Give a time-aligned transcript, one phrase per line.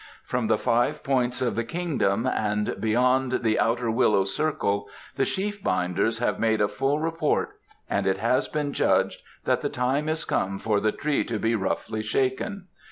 [0.23, 5.61] From the Five Points of the kingdom and beyond the Outer Willow Circle the Sheaf
[5.61, 10.25] binders have made a full report and it has been judged that the time is
[10.25, 12.65] come for the tree to be roughly shaken.